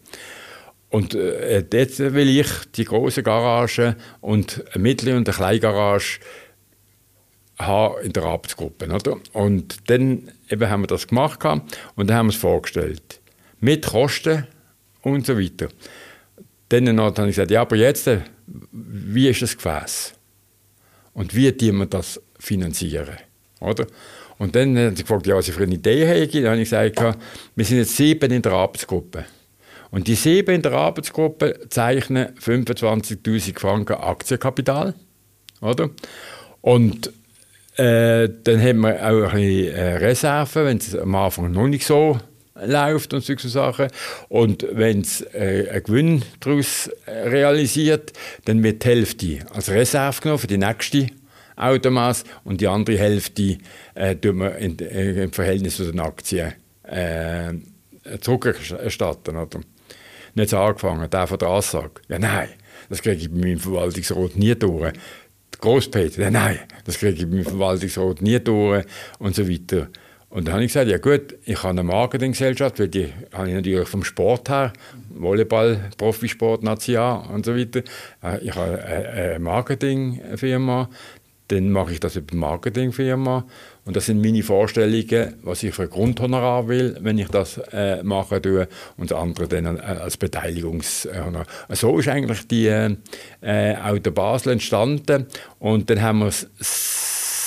[0.90, 6.20] Und äh, jetzt will ich die große Garage und eine mittlere und eine kleine Garage
[7.58, 8.86] haben in der Arbeitsgruppe.
[8.86, 9.18] Oder?
[9.32, 13.20] Und dann eben haben wir das gemacht und dann haben wir es vorgestellt
[13.60, 14.46] mit Kosten
[15.02, 15.68] und so weiter.
[16.68, 20.14] Dann habe ich gesagt, ja, aber jetzt, äh, wie ist das Gefäß?
[21.18, 23.16] Und wie tun wir das finanzieren?
[23.58, 23.88] Oder?
[24.38, 26.40] Und dann haben sie gefragt, ja, was ich für eine Idee hätte.
[26.40, 27.18] Dann habe ich gesagt,
[27.56, 29.24] wir sind jetzt sieben in der Arbeitsgruppe.
[29.90, 34.94] Und die sieben in der Arbeitsgruppe zeichnen 25.000 Franken Aktienkapital.
[35.60, 35.90] Oder?
[36.60, 37.12] Und
[37.74, 41.84] äh, dann haben wir auch ein bisschen äh, Reserven, wenn es am Anfang noch nicht
[41.84, 42.20] so
[42.64, 43.88] läuft und solche Sachen.
[44.28, 48.12] Und wenn es äh, einen Gewinn daraus äh, realisiert,
[48.44, 51.06] dann wird die Hälfte als Reserve genommen für die nächste
[51.56, 53.58] Automaß und die andere Hälfte
[53.94, 57.54] äh, tun wir in, äh, im Verhältnis zu den Aktien äh,
[58.20, 59.36] zurückerstatten.
[59.36, 59.60] Oder?
[60.34, 62.00] Nicht so angefangen, der von der Aussage.
[62.08, 62.48] Ja, nein,
[62.88, 64.92] das kriege ich bei meinem Verwaltungsrat nie durch.
[65.60, 68.84] Großpeter, ja, nein, das kriege ich bei meinem Verwaltungsrat nie durch
[69.18, 69.88] und so weiter.
[70.30, 73.54] Und dann habe ich gesagt, ja gut, ich habe eine Marketinggesellschaft, weil die habe ich
[73.54, 74.72] natürlich vom Sport her,
[75.08, 77.80] Volleyball, Profisport, National und so weiter.
[78.22, 80.90] Äh, ich habe eine Marketingfirma,
[81.48, 83.46] dann mache ich das über eine Marketingfirma
[83.86, 88.02] und das sind meine Vorstellungen, was ich für ein Grundhonorar will, wenn ich das äh,
[88.02, 91.46] machen tue und das andere dann äh, als Beteiligungshonorar.
[91.70, 95.26] So ist eigentlich die äh, Auto Basel entstanden
[95.58, 96.32] und dann haben wir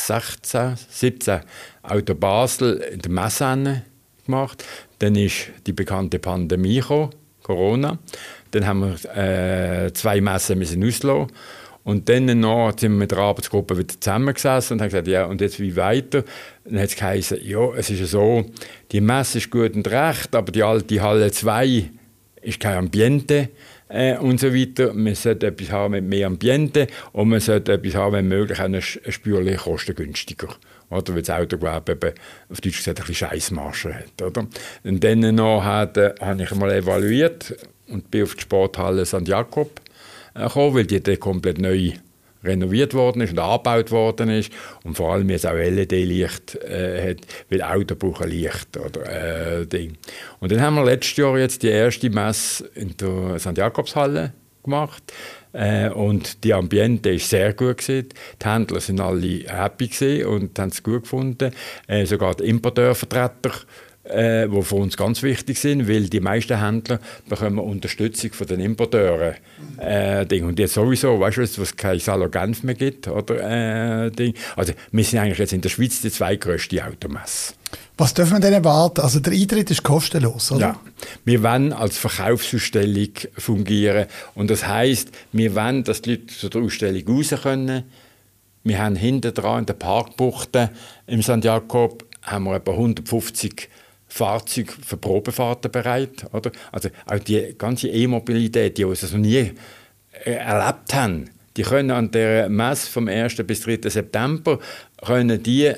[0.07, 1.41] 16, 17
[1.83, 3.83] Auto Basel in der Messe
[4.25, 4.63] gemacht.
[4.99, 7.11] Dann ist die bekannte Pandemie gekommen,
[7.43, 7.97] Corona.
[8.51, 11.31] Dann haben wir äh, zwei Messen müssen auslassen.
[11.83, 15.59] Und dann sind wir mit der Arbeitsgruppe wieder zusammengesessen und haben gesagt, ja, und jetzt
[15.59, 16.23] wie weiter?
[16.63, 18.45] Dann hat es geheißen, ja, es ist ja so,
[18.91, 21.89] die Messe ist gut und recht, aber die alte Halle 2
[22.43, 23.49] ist kein Ambiente
[23.91, 24.93] äh, und so weiter.
[24.93, 29.11] Man sollte etwas haben mit mehr Ambiente und man sollte etwas haben, wenn möglich, auch
[29.11, 30.49] spürlich kostengünstiger.
[30.89, 31.15] Oder?
[31.15, 32.13] Weil das Autogewerbe eben,
[32.49, 34.21] auf Deutsch gesagt, ein bisschen Scheissmarschen hat.
[34.21, 34.47] Oder?
[34.83, 37.55] Und dann noch hat, äh, habe ich mal evaluiert
[37.87, 39.27] und bin auf die Sporthalle St.
[39.27, 39.81] Jakob
[40.33, 41.91] gekommen, weil die komplett neu
[42.43, 44.51] renoviert worden ist und angebaut worden ist
[44.83, 47.17] und vor allem jetzt auch LED-Licht äh, hat,
[47.49, 49.97] weil Auto brauchen Licht oder äh, Ding.
[50.39, 53.57] Und dann haben wir letztes Jahr jetzt die erste Messe in der St.
[53.57, 55.13] Jakobshalle gemacht
[55.53, 58.09] äh, und die Ambiente ist sehr gut gewesen.
[58.41, 61.53] Die Händler sind alle happy und haben es gut gefunden.
[61.87, 63.51] Äh, sogar die Importeurvertreter
[64.03, 68.59] äh, die für uns ganz wichtig sind, weil die meisten Händler bekommen Unterstützung von den
[68.59, 69.35] Importeuren.
[69.77, 70.45] Äh, Ding.
[70.45, 74.33] Und jetzt sowieso, weißt du, was kein Salo Genf mehr gibt, oder, äh, Ding.
[74.55, 77.53] Also wir sind eigentlich jetzt in der Schweiz die zweitgrößte Automesse.
[77.97, 79.01] Was dürfen wir denn erwarten?
[79.01, 80.59] Also der Eintritt ist kostenlos, oder?
[80.59, 80.79] Ja,
[81.23, 86.61] wir wollen als Verkaufsausstellung fungieren und das heißt, wir wollen, dass die Leute zu der
[86.61, 87.83] Ausstellung raus können.
[88.63, 90.69] Wir haben hinten dran in der Parkbuchten
[91.05, 91.43] im St.
[91.43, 93.69] Jakob haben wir etwa 150
[94.11, 96.25] Fahrzeuge für Probefahrten bereit.
[96.33, 96.51] Oder?
[96.73, 99.53] Also auch die ganze E-Mobilität, die wir also nie
[100.25, 103.35] äh, erlebt haben, die können an der Messe vom 1.
[103.47, 103.89] bis 3.
[103.89, 104.59] September
[105.01, 105.71] können die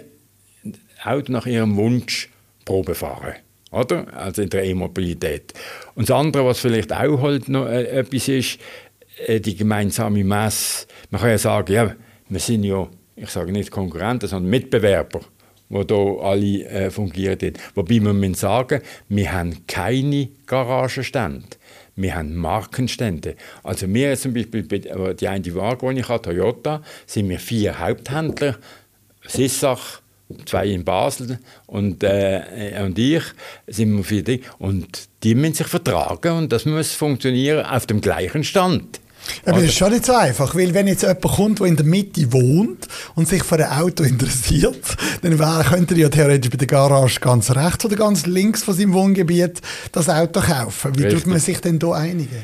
[1.03, 2.29] Auto nach ihrem Wunsch
[2.65, 3.35] Probe fahren.
[3.69, 4.11] Oder?
[4.15, 5.53] Also in der E-Mobilität.
[5.93, 8.59] Und das andere, was vielleicht auch halt noch äh, etwas ist,
[9.27, 10.87] äh, die gemeinsame Messe.
[11.11, 11.95] Man kann ja sagen, ja,
[12.29, 15.21] wir sind ja, ich sage nicht Konkurrenten, sondern Mitbewerber,
[15.73, 17.53] wo da alle äh, fungieren.
[17.73, 21.47] Wobei man muss sagen, wir haben keine Garagenstände.
[21.95, 23.35] Wir haben Markenstände.
[23.63, 27.79] Also wir zum Beispiel, äh, die eine Wagen, die ich habe, Toyota, sind wir vier
[27.79, 28.57] Haupthändler,
[29.27, 30.01] Sissach,
[30.45, 33.23] zwei in Basel und, äh, und ich
[33.67, 34.39] sind wir vier.
[34.59, 38.99] Und die müssen sich vertragen und das muss funktionieren auf dem gleichen Stand.
[39.45, 41.85] Aber das ist schon nicht so einfach, weil wenn jetzt jemand kommt, der in der
[41.85, 46.67] Mitte wohnt und sich für ein Auto interessiert, dann könnte er ja theoretisch bei der
[46.67, 50.97] Garage ganz rechts oder ganz links von seinem Wohngebiet das Auto kaufen.
[50.97, 51.23] Wie Richtig.
[51.23, 52.43] tut man sich denn da einigen?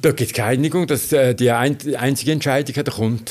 [0.00, 3.24] Da gibt es keine Einigung, das äh, die einzige Entscheidung hat der Kunde.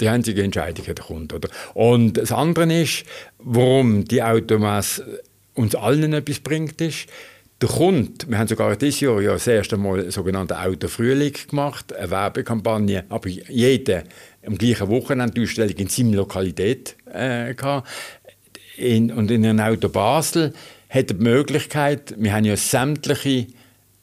[0.00, 1.34] Die einzige Entscheidung hat der Kunde.
[1.36, 1.48] Oder?
[1.74, 3.04] Und das andere ist,
[3.38, 5.22] warum die Automasse
[5.54, 7.06] uns allen etwas bringt, ist,
[7.60, 11.94] der Kunde, wir haben sogar dieses Jahr ja das erste Mal einen sogenannten Autofrühling gemacht,
[11.94, 14.04] eine Werbekampagne, aber jeder
[14.46, 17.88] am gleichen Wochenende die Ausstellung in seiner Lokalität äh, gehabt.
[18.76, 20.52] In, und in einem Auto Basel
[20.90, 23.46] hat die Möglichkeit, wir haben ja sämtliche,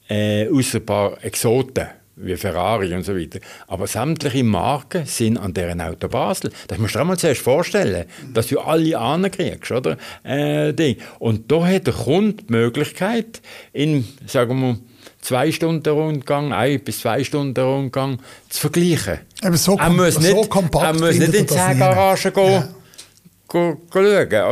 [0.09, 3.39] äh, außer ein paar Exoten, wie Ferrari und so weiter.
[3.67, 6.51] Aber sämtliche Marken sind an deren Auto Basel.
[6.67, 9.97] Das musst du dir mal zuerst vorstellen, dass du alle ankriegst, oder?
[10.23, 10.97] Äh, Ding.
[11.19, 14.77] Und da hat der Kunde die Möglichkeit, in, sagen wir,
[15.21, 19.19] zwei Stunden Rundgang, ein bis zwei Stunden Rundgang zu vergleichen.
[19.41, 22.51] Aber so, er muss nicht, so kompakt er muss nicht in die Garage gehen.
[22.51, 22.69] Ja
[23.53, 23.77] schauen.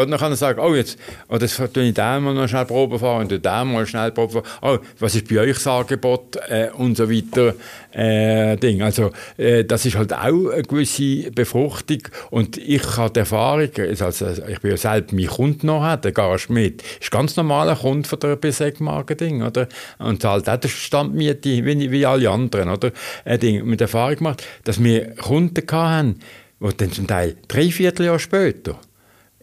[0.02, 2.66] Und dann kann er sagen, oh, jetzt, oh, das tue ich da mal noch schnell
[2.66, 4.46] Probe fahren und da mal schnell Probe fahren.
[4.62, 6.38] Oh, was ist bei euch das Angebot?
[6.48, 7.56] Äh, und so weiter.
[7.92, 8.82] Äh, Ding.
[8.82, 12.04] Also, äh, das ist halt auch eine gewisse Befruchtung.
[12.30, 16.52] Und ich habe die Erfahrung, also, ich bin ja selbst mein Kunde noch, der Garage
[16.52, 19.68] mit, ist ganz normaler Kunde von der Beseg Marketing, oder?
[20.00, 22.92] Und zahlt auch die Standmiete wie, wie alle anderen, oder?
[23.26, 26.20] Äh, Ding, mit Erfahrung gemacht, dass wir Kunden hatten,
[26.60, 28.80] die dann zum Teil drei Vierteljahr später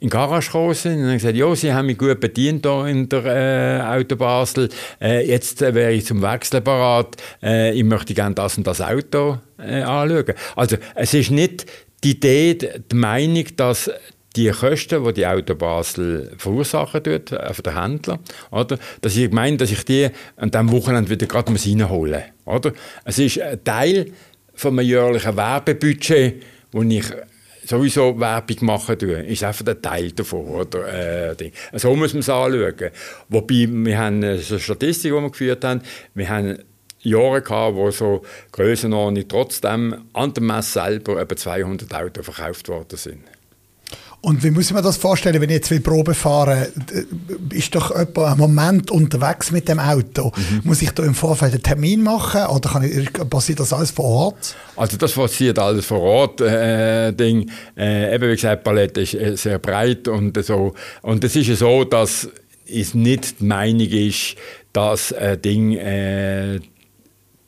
[0.01, 3.09] in Garage gekommen sind und haben gesagt, ja, sie haben mich gut bedient hier in
[3.09, 4.69] der äh, Auto Basel,
[5.01, 8.81] äh, jetzt äh, wäre ich zum Wechseln bereit, äh, ich möchte gerne das und das
[8.81, 10.35] Auto äh, anschauen.
[10.57, 11.67] Also es ist nicht
[12.05, 13.91] die Idee, die Meinung, dass
[14.37, 18.79] die Kosten, die die Auto Basel verursachen tut, äh, für den Händler, oder?
[19.01, 22.73] Dass ich meine, dass ich die an diesem Wochenende wieder gerade reinholen muss?
[23.05, 24.13] Es ist ein Teil
[24.55, 27.05] von einem jährlichen Werbebudget, wo ich
[27.69, 30.47] sowieso Werbung machen tun, ist einfach ein Teil davon.
[30.47, 31.33] Oder?
[31.33, 32.91] Äh, so muss man es anschauen.
[33.29, 35.83] Wobei, wir haben eine Statistik, die wir geführt haben,
[36.15, 36.59] wir haben
[37.01, 42.97] Jahre gehabt, wo so Grössenordnung trotzdem an der Messe selber etwa 200 Autos verkauft worden
[42.97, 43.38] sind.
[44.21, 46.67] Und wie muss man das vorstellen, wenn ich jetzt will Probe fahren
[47.51, 50.33] ist doch jemand einen Moment unterwegs mit dem Auto.
[50.35, 50.63] Mhm.
[50.65, 54.05] Muss ich da im Vorfeld einen Termin machen oder kann ich, passiert das alles vor
[54.05, 54.57] Ort?
[54.77, 56.41] Also das passiert alles vor Ort.
[56.41, 57.49] Äh, Ding.
[57.77, 60.75] Äh, eben wie gesagt, Palette ist äh, sehr breit und so.
[61.03, 62.29] Und es ist ja so, dass
[62.67, 64.35] es nicht die Meinung ist,
[64.73, 66.59] dass ein Ding äh,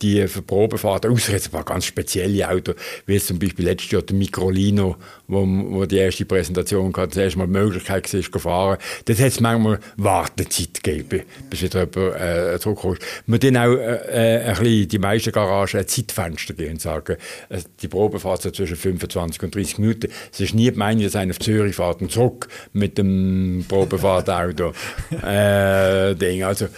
[0.02, 2.74] die für Probefahrten, außer jetzt ein paar ganz spezielle Autos,
[3.06, 4.96] wie zum Beispiel letztes Jahr der Microlino,
[5.28, 8.78] wo, wo die erste Präsentation hatte, das erste Mal die Möglichkeit war, zu fahren.
[9.04, 13.02] Dort hat es manchmal Wartezeit gegeben, bis wieder jemand äh, zurückkommst.
[13.26, 17.16] Wir dann auch äh, äh, ein bisschen die meisten Garagen ein Zeitfenster gehen und sagen,
[17.48, 20.08] äh, die Probefahrt so zwischen 25 und 30 Minuten.
[20.32, 24.72] Es ist nie gemeint, dass einer auf Zürich fährt und zurück mit dem Probefahrtauto.
[25.22, 26.42] äh, Ding.
[26.42, 26.68] Also,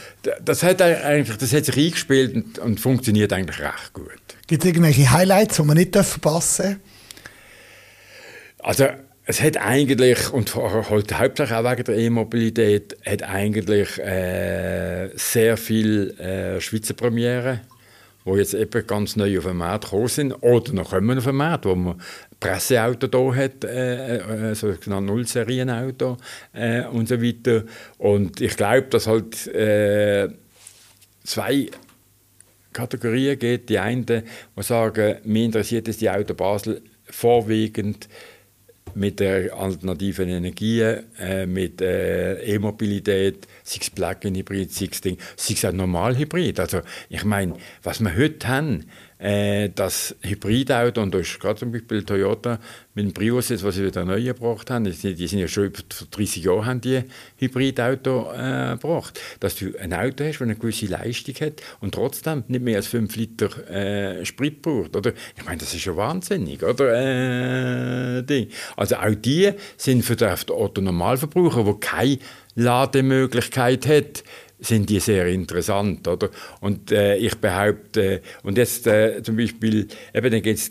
[0.45, 4.21] das hat, eigentlich, das hat sich eingespielt und, und funktioniert eigentlich recht gut.
[4.47, 6.81] Gibt es irgendwelche Highlights, die man nicht verpassen
[8.59, 8.69] darf?
[8.69, 8.87] Also
[9.25, 16.11] es hat eigentlich, und halt hauptsächlich auch wegen der E-Mobilität, hat eigentlich äh, sehr viele
[16.19, 17.61] äh, Schweizer Premiere,
[18.25, 21.37] die jetzt eben ganz neu auf den Markt gekommen sind, oder noch kommen auf den
[21.37, 22.01] Markt, wo man
[22.41, 26.17] Presseauto da hat, äh, äh, sogenannte Nullserienauto
[26.53, 27.65] äh, und so weiter.
[27.99, 30.29] Und ich glaube, dass halt äh,
[31.25, 31.69] zwei
[32.73, 33.71] Kategorien gibt.
[33.71, 34.23] Die einen, die
[34.59, 38.09] sagen, mir interessiert es die Auto Basel vorwiegend
[38.95, 45.55] mit der alternativen Energien, äh, mit äh, E-Mobilität, sei es Plug-in-Hybrid, sei es Ding, sei
[45.55, 46.61] es auch Normal-Hybrid.
[46.61, 48.85] Also ich meine, was wir heute haben,
[49.23, 52.59] äh, das Hybridauto, und da ist gerade zum Beispiel Toyota
[52.95, 55.67] mit dem Prius, jetzt, was sie wieder neu gebracht haben, die, die sind ja schon
[55.67, 55.79] über
[56.11, 57.05] 30 Jahre haben die
[57.39, 62.43] Hybridauto äh, gebracht, dass du ein Auto hast, das eine gewisse Leistung hat und trotzdem
[62.49, 65.13] nicht mehr als 5 Liter äh, Sprit braucht, oder?
[65.37, 68.19] Ich meine, das ist ja wahnsinnig, oder?
[68.19, 68.49] Äh, Ding.
[68.77, 72.19] Also auch die sind für den Otto-Normalverbraucher, der keine
[72.57, 74.25] Lademöglichkeit hat,
[74.63, 76.31] sind die sehr interessant, oder?
[76.61, 80.71] Und äh, ich behaupte, und jetzt äh, zum Beispiel, eben dann geht es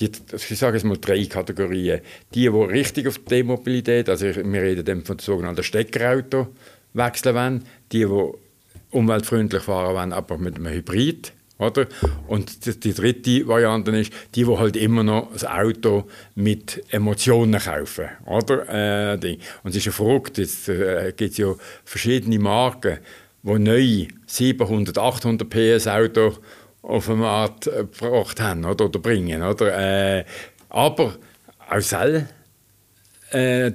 [0.00, 2.00] ich sage es mal drei Kategorien.
[2.32, 6.48] Die, die richtig auf die Mobilität, also wir reden dann von sogenannten Steckerauto
[6.94, 8.32] wechseln wollen, die, die
[8.90, 11.32] umweltfreundlich fahren wollen, aber mit einem Hybrid.
[11.58, 11.86] Oder?
[12.28, 17.60] Und die, die dritte Variante ist, die, die halt immer noch das Auto mit Emotionen
[17.60, 18.08] kaufen.
[18.26, 19.14] Oder?
[19.14, 22.98] Äh, und es ist ja verrückt, jetzt äh, gibt es ja verschiedene Marken,
[23.42, 26.34] die neu 700, 800 PS Auto
[26.82, 29.42] auf den Markt äh, gebracht haben oder, oder bringen.
[29.42, 30.18] Oder?
[30.18, 30.24] Äh,
[30.68, 31.16] aber
[31.68, 32.28] auch Sell
[33.30, 33.70] äh,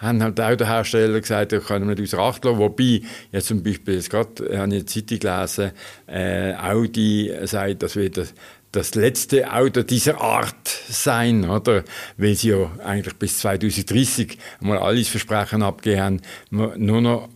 [0.00, 2.58] haben halt auch der Hersteller gesagt, wir können nicht außer Acht lassen.
[2.58, 5.72] Wobei, jetzt zum Beispiel, jetzt gerade habe ich eine Zeitung gelesen,
[6.06, 8.34] äh, Audi sagt, dass wir das,
[8.72, 11.84] das letzte Auto dieser Art sein, oder?
[12.16, 17.28] Weil sie ja eigentlich bis 2030 mal alles Versprechen haben, nur noch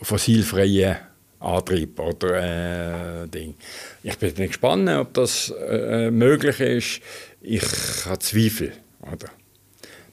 [0.00, 0.98] fossilfreie
[1.40, 3.54] Antrieb oder äh, Ding.
[4.02, 7.00] Ich bin gespannt, ob das äh, möglich ist.
[7.40, 7.62] Ich
[8.06, 8.72] habe Zweifel.
[9.00, 9.28] Oder?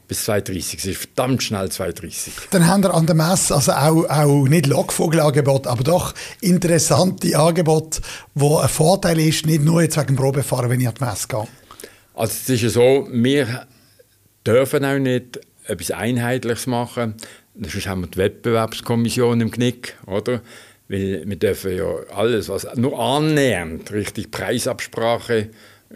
[0.07, 0.77] Bis 2,30.
[0.77, 2.29] Es ist verdammt schnell 2,30.
[2.51, 8.01] Dann haben wir an der Messe also auch, auch nicht Lokvogelangebote, aber doch interessante Angebote,
[8.33, 11.27] wo ein Vorteil ist, nicht nur jetzt wegen dem Probefahren, wenn ich an die Messe
[11.27, 11.47] gehe.
[12.13, 13.67] Also es ist ja so, wir
[14.45, 17.15] dürfen auch nicht etwas Einheitliches machen.
[17.59, 20.41] Sonst haben wir die Wettbewerbskommission im Knick, oder?
[20.87, 25.49] Weil wir dürfen ja alles, was nur annähernd richtig Preisabsprache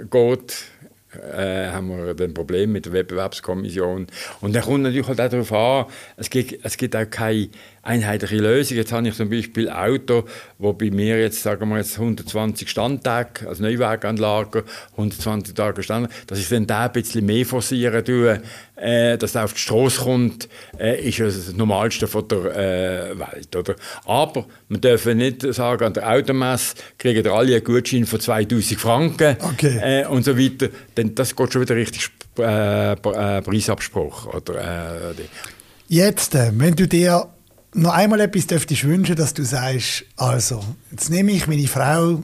[0.09, 0.57] geht,
[1.13, 4.07] äh, haben wir ein Problem mit der Wettbewerbskommission.
[4.41, 5.85] Und dann kommt natürlich halt auch darauf an,
[6.17, 7.49] es gibt, es gibt auch keine
[7.89, 8.77] einheitliche Lösung.
[8.77, 10.23] Jetzt habe ich zum Beispiel ein Auto,
[10.59, 16.37] wo bei mir jetzt, sagen wir jetzt 120 Standtage, also Neuwagenanlage, 120 Tage Stand, dass
[16.37, 18.41] ich dann da ein bisschen mehr forcieren tue,
[18.75, 20.47] äh, dass er auf die Straße kommt,
[20.79, 23.55] äh, ist das Normalste von der äh, Welt.
[23.55, 23.75] Oder?
[24.05, 29.35] Aber wir dürfen nicht sagen, an der Automesse kriegen alle einen Gutschein von 2000 Franken
[29.41, 30.03] okay.
[30.03, 30.69] äh, und so weiter.
[30.95, 32.95] Denn das geht schon wieder richtig äh, äh,
[33.41, 34.31] Preisabspruch.
[34.31, 35.15] Oder,
[35.87, 37.27] Jetzt, wenn du dir
[37.81, 42.21] noch einmal etwas dürftest wünschen, dass du sagst, also, jetzt nehme ich meine Frau,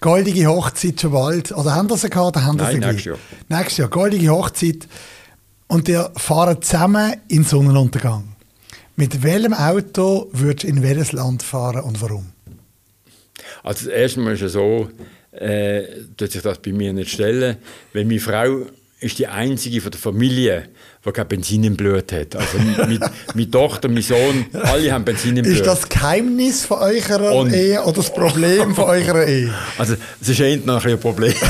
[0.00, 3.18] goldige Hochzeit schon bald, oder haben das sie gehabt, oder haben Nein, nächstes Jahr.
[3.48, 4.88] Nächstes Jahr, goldige Hochzeit,
[5.66, 8.36] und ihr fahren zusammen in den Sonnenuntergang.
[8.96, 12.26] Mit welchem Auto würdest du in welches Land fahren und warum?
[13.62, 14.88] Also erstmal ist es so,
[15.32, 15.82] äh,
[16.16, 17.56] dass ich das bei mir nicht stellen,
[17.92, 18.66] weil meine Frau
[19.00, 20.68] ist die einzige von der Familie,
[21.12, 22.34] kein Benzin im Blut hat.
[22.34, 22.58] Also
[23.34, 25.56] meine Tochter, mein Sohn, alle haben Benzin im Blut.
[25.56, 29.52] Ist das Geheimnis von eurer Und, Ehe oder das Problem von eurer Ehe?
[29.76, 31.34] Also es ist eher noch ein Problem.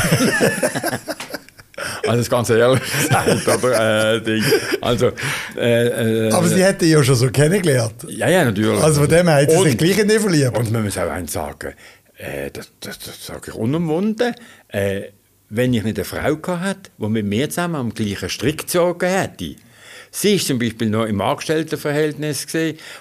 [2.06, 4.14] Also das ganz ehrlich gesagt, oder?
[4.16, 4.42] Äh,
[4.80, 5.10] also,
[5.56, 7.94] äh, äh, Aber sie hätte ja schon so kennengelernt.
[8.08, 8.82] Ja, ja, natürlich.
[8.82, 10.56] Also von dem her hat sie sich gleich die verliebt.
[10.56, 11.74] Und man muss auch eins sagen,
[12.16, 14.34] äh, das, das, das sage ich unumwunden,
[14.68, 15.02] äh,
[15.50, 19.56] wenn ich nicht eine Frau gehabt die mit mir zusammen am gleichen Strick gezogen hätte.
[20.16, 22.46] Sie ist zum Beispiel noch im Angestelltenverhältnis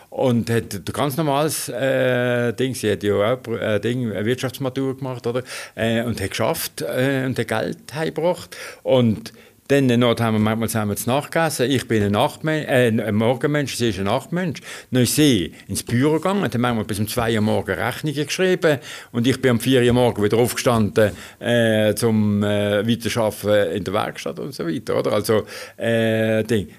[0.10, 4.98] und hat ein ganz normales äh, Ding, sie hat ja auch äh, Ding, eine Wirtschaftsmatur
[4.98, 5.44] gemacht, oder?
[5.76, 8.58] Äh, und hat geschafft äh, und hat Geld heimgebracht.
[8.82, 9.32] Und
[9.74, 11.70] dann noch haben wir manchmal zusammen zu Nacht gegessen.
[11.70, 14.62] Ich bin ein, Nachtmensch, äh, ein Morgenmensch, sie ist ein Nachtmensch.
[14.92, 18.80] Dann ist sie ins Büro gegangen, hat manchmal bis um 2 Uhr morgens Rechnungen geschrieben
[19.12, 23.94] und ich bin um 4 Uhr morgens wieder aufgestanden äh, zum äh, Weiterarbeiten in der
[23.94, 25.00] Werkstatt und so weiter.
[25.00, 25.14] Oder?
[25.14, 25.46] Also,
[25.78, 26.70] äh, Ding.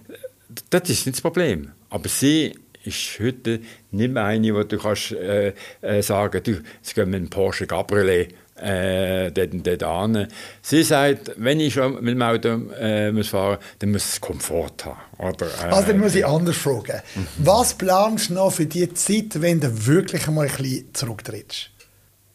[0.71, 1.73] das ist nicht das Problem.
[1.91, 2.55] Aber sie
[2.85, 7.19] ist heute nicht mehr eine, wo du kannst äh, äh, sagen, du, jetzt gehen wir
[7.19, 10.29] in Porsche Cabriolet äh, dort, dort an.
[10.63, 12.49] Sie sagt, wenn ich schon mit dem Auto
[12.79, 14.99] äh, muss fahren muss, dann muss es Komfort haben.
[15.19, 17.01] Oder, äh, also dann muss ich anders fragen.
[17.15, 17.27] Mhm.
[17.39, 21.71] Was planst du noch für die Zeit, wenn du wirklich einmal ein bisschen zurücktrittst?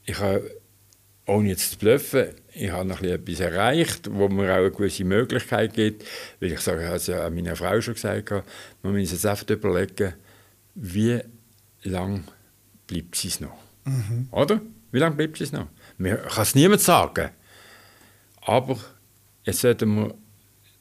[0.05, 0.49] Ich habe,
[1.25, 5.73] ohne jetzt zu bluffen, ich habe noch etwas erreicht, wo mir auch eine gewisse Möglichkeit
[5.73, 6.05] gibt.
[6.39, 8.31] Weil ich sage, ich habe es ja meiner Frau schon gesagt,
[8.83, 10.13] man muss jetzt einfach überlegen,
[10.75, 11.19] wie
[11.83, 12.23] lange
[12.87, 13.57] bleibt sie noch.
[13.85, 14.27] Mhm.
[14.31, 14.61] Oder?
[14.91, 15.67] Wie lange bleibt sie noch?
[15.97, 17.29] Man kann es niemand sagen.
[18.41, 18.77] Aber
[19.43, 20.15] jetzt sollten wir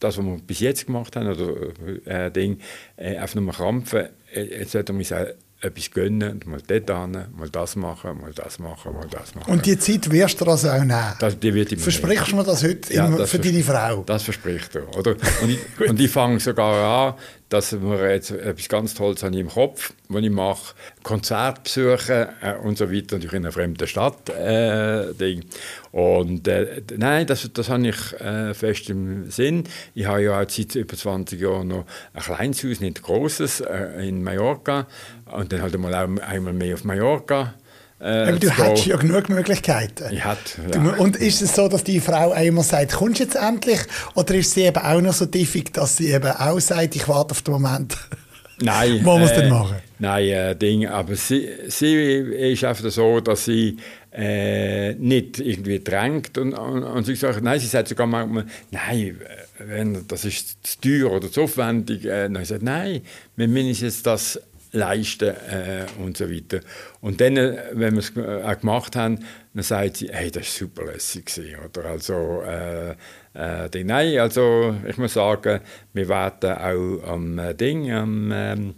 [0.01, 2.59] das, was wir bis jetzt gemacht haben, oder äh, Ding,
[2.97, 7.49] äh, einfach nur krampfen, äh, jetzt sollten wir uns etwas gönnen, mal dort hin, mal
[7.51, 9.53] das machen, mal das machen, mal das machen.
[9.53, 11.15] Und die Zeit wirst du also auch nehmen?
[11.19, 14.05] Das, die wird Versprichst du mir das heute ja, das für deine Frau?
[14.05, 14.97] Das verspricht er.
[14.97, 15.17] Oder?
[15.43, 17.15] Und ich, und ich fange sogar an,
[17.49, 22.55] dass wir jetzt etwas ganz Tolles habe ich im Kopf, was ich mache, Konzertbesuche äh,
[22.57, 24.29] und so weiter, natürlich in einer fremden Stadt.
[24.29, 25.45] Äh, Ding.
[25.93, 29.65] Und äh, nein, das, das habe ich äh, fest im Sinn.
[29.95, 33.61] Ich habe ja auch seit über 20 Jahren noch ein kleines Haus, nicht ein grosses,
[33.61, 34.87] äh, in Mallorca.
[35.33, 37.55] Und dann halt auch einmal mehr auf Mallorca.
[38.01, 40.13] Äh, Aber du hättest ja genug Möglichkeiten.
[40.13, 40.95] Ich hätte, ja.
[40.99, 43.81] und ist es so, dass die Frau einmal sagt, kommst du jetzt endlich?
[44.15, 47.33] Oder ist sie eben auch noch so diffig, dass sie eben auch sagt, ich warte
[47.33, 47.97] auf den Moment?
[48.61, 49.01] Nein.
[49.05, 49.77] Wo muss äh, denn machen?
[49.99, 50.87] Nein, äh, Ding.
[50.87, 53.77] Aber sie, sie ist einfach so, dass sie
[54.13, 59.21] äh, nicht irgendwie drängt und, und, und sie sagt, nein, sie sagt sogar manchmal, nein,
[59.59, 62.05] wenn, das ist zu teuer oder zu aufwendig.
[62.05, 63.03] Äh, dann sagt nein,
[63.37, 64.41] wir müssen jetzt das
[64.73, 66.61] leisten äh, und so weiter.
[67.01, 69.19] Und dann, äh, wenn wir es äh, auch gemacht haben,
[69.55, 71.31] dann sagt sie, hey, das war super lässig
[71.65, 71.87] oder?
[71.87, 72.95] Also, äh,
[73.35, 75.61] äh, nein, also ich muss sagen,
[75.93, 78.75] wir werden auch am äh, Ding, am, ähm,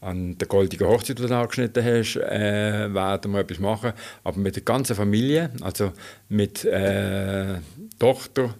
[0.00, 3.92] an der goldigen Hochzeit, die du angeschnitten hast, äh, werden wir etwas machen,
[4.24, 5.92] aber mit der ganzen Familie, also
[6.28, 6.68] mit
[7.98, 8.54] Tochter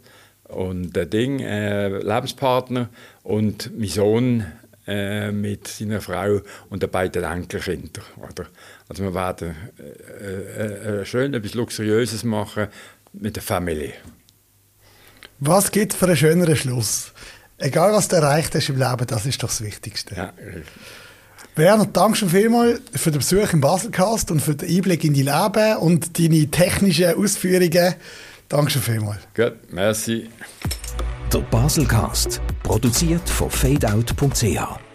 [0.49, 2.89] und äh, Ding, Lebenspartner
[3.23, 4.47] und mein Sohn
[4.89, 8.05] äh, mit seiner Frau und den beiden Enkelkindern.
[8.17, 8.49] Oder?
[8.89, 12.69] Also wir werden äh, äh, äh, schön etwas Luxuriöses machen
[13.13, 13.93] mit der Familie.
[15.41, 17.13] Was gibt für einen schöneren Schluss?
[17.59, 20.15] Egal, was du erreicht hast im Leben, das ist doch das Wichtigste.
[20.15, 20.33] Ja.
[21.55, 25.25] Werner, danke schon vielmals für den Besuch im Baselcast und für den Einblick in dein
[25.25, 27.95] Leben und deine technischen Ausführungen.
[28.49, 29.21] Danke schon vielmals.
[29.35, 30.31] Gut, merci.
[31.33, 34.88] Der Baselcast, produziert von fadeout.ch.